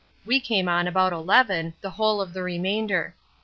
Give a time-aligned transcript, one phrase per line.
[0.25, 3.13] We came on about 11, the whole of the remainder.